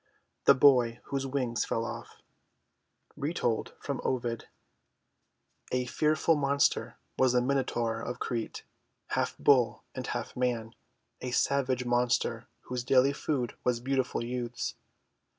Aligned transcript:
THE 0.45 0.55
BOY 0.55 0.99
WHOSE 1.03 1.27
WINGS 1.27 1.63
FELL 1.63 1.85
OFF 1.85 2.23
Retold 3.15 3.73
from 3.79 4.01
Ovid 4.03 4.47
A 5.71 5.85
FEARFUL 5.85 6.35
monster 6.37 6.97
was 7.19 7.33
the 7.33 7.41
Minotaur 7.43 8.01
of 8.01 8.17
Crete, 8.17 8.63
half 9.09 9.37
Bull 9.37 9.83
and 9.93 10.07
half 10.07 10.35
man, 10.35 10.73
a 11.21 11.29
savage 11.29 11.85
monster 11.85 12.47
whose 12.61 12.83
daily 12.83 13.13
food 13.13 13.53
was 13.63 13.79
beautiful 13.79 14.23
youths. 14.23 14.73